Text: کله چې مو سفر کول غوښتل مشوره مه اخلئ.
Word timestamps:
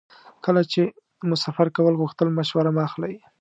کله 0.45 0.61
چې 0.71 0.81
مو 1.27 1.35
سفر 1.45 1.67
کول 1.75 1.93
غوښتل 2.01 2.27
مشوره 2.37 2.71
مه 2.75 2.81
اخلئ. 2.87 3.15